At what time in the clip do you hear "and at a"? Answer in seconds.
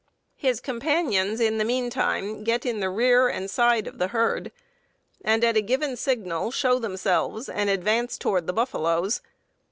5.23-5.61